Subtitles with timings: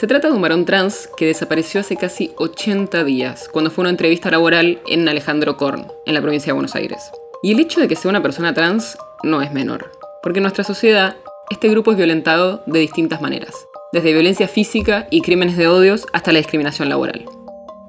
[0.00, 3.90] Se trata de un varón trans que desapareció hace casi 80 días, cuando fue una
[3.90, 7.10] entrevista laboral en Alejandro Korn, en la provincia de Buenos Aires.
[7.42, 9.92] Y el hecho de que sea una persona trans no es menor,
[10.22, 11.16] porque en nuestra sociedad
[11.50, 13.52] este grupo es violentado de distintas maneras,
[13.92, 17.26] desde violencia física y crímenes de odios hasta la discriminación laboral.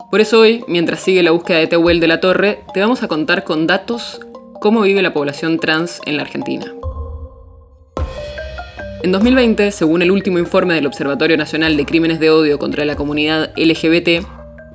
[0.09, 3.07] Por eso hoy, mientras sigue la búsqueda de Tehuel de la Torre, te vamos a
[3.07, 4.19] contar con datos
[4.59, 6.73] cómo vive la población trans en la Argentina.
[9.03, 12.95] En 2020, según el último informe del Observatorio Nacional de Crímenes de Odio contra la
[12.95, 14.23] Comunidad LGBT,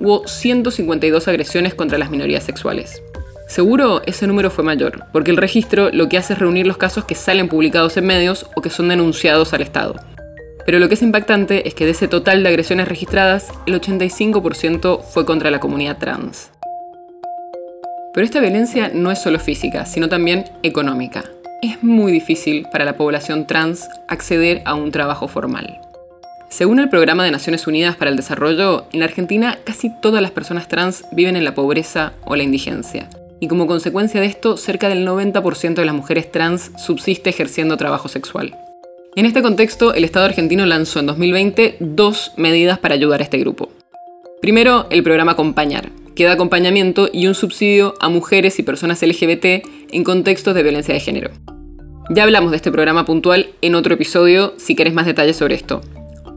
[0.00, 3.00] hubo 152 agresiones contra las minorías sexuales.
[3.46, 7.04] Seguro ese número fue mayor, porque el registro lo que hace es reunir los casos
[7.04, 9.94] que salen publicados en medios o que son denunciados al Estado.
[10.64, 15.02] Pero lo que es impactante es que de ese total de agresiones registradas, el 85%
[15.04, 16.50] fue contra la comunidad trans.
[18.12, 21.30] Pero esta violencia no es solo física, sino también económica
[21.62, 25.80] es muy difícil para la población trans acceder a un trabajo formal.
[26.48, 30.68] Según el Programa de Naciones Unidas para el Desarrollo, en Argentina casi todas las personas
[30.68, 33.08] trans viven en la pobreza o la indigencia.
[33.40, 38.08] Y como consecuencia de esto, cerca del 90% de las mujeres trans subsiste ejerciendo trabajo
[38.08, 38.56] sexual.
[39.16, 43.38] En este contexto, el Estado argentino lanzó en 2020 dos medidas para ayudar a este
[43.38, 43.70] grupo.
[44.40, 49.64] Primero, el programa Acompañar, que da acompañamiento y un subsidio a mujeres y personas LGBT
[49.92, 51.30] en contextos de violencia de género.
[52.08, 55.82] Ya hablamos de este programa puntual en otro episodio si querés más detalles sobre esto,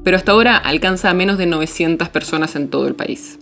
[0.03, 3.39] pero hasta ahora alcanza a menos de 900 personas en todo el país.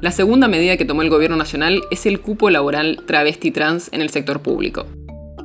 [0.00, 4.00] La segunda medida que tomó el gobierno nacional es el cupo laboral travesti trans en
[4.00, 4.86] el sector público.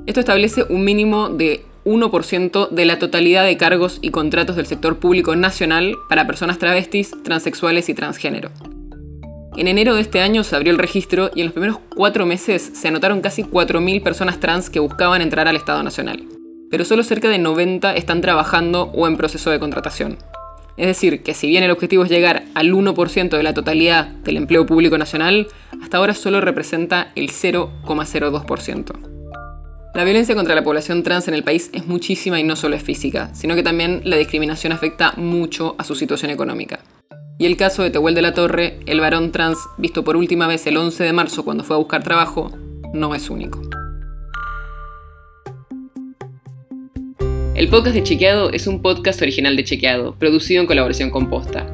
[0.08, 4.98] Esto establece un mínimo de 1% de la totalidad de cargos y contratos del sector
[4.98, 8.50] público nacional para personas travestis, transexuales y transgénero.
[9.58, 12.72] En enero de este año se abrió el registro y en los primeros cuatro meses
[12.74, 16.24] se anotaron casi 4.000 personas trans que buscaban entrar al Estado Nacional.
[16.70, 20.18] Pero solo cerca de 90 están trabajando o en proceso de contratación.
[20.76, 24.36] Es decir, que si bien el objetivo es llegar al 1% de la totalidad del
[24.36, 25.48] empleo público nacional,
[25.82, 29.16] hasta ahora solo representa el 0,02%.
[29.94, 32.84] La violencia contra la población trans en el país es muchísima y no solo es
[32.84, 36.80] física, sino que también la discriminación afecta mucho a su situación económica.
[37.38, 40.66] Y el caso de Tehuel de la Torre, el varón trans visto por última vez
[40.68, 42.50] el 11 de marzo cuando fue a buscar trabajo,
[42.94, 43.62] no es único.
[47.56, 51.68] El podcast de Chequeado es un podcast original de Chequeado, producido en colaboración con Posta.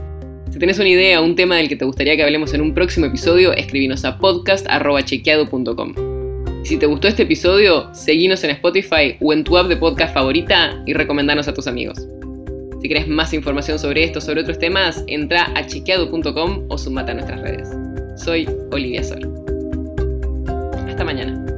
[0.52, 2.74] Si tenés una idea o un tema del que te gustaría que hablemos en un
[2.74, 5.94] próximo episodio, escribinos a podcast.chequeado.com.
[6.64, 10.84] Si te gustó este episodio, seguinos en Spotify o en tu app de podcast favorita
[10.86, 12.08] y recomendanos a tus amigos.
[12.82, 17.12] Si querés más información sobre esto, o sobre otros temas, entra a chequeado.com o sumate
[17.12, 17.70] a nuestras redes.
[18.16, 19.22] Soy Olivia Sol.
[20.88, 21.51] Hasta mañana.